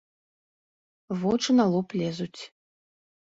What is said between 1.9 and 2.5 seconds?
лезуць.